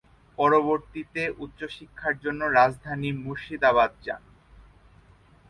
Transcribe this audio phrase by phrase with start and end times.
[0.37, 4.23] পরবর্তীতে উচ্চ শিক্ষার জন্য রাজধানী মুর্শিদাবাদ যান।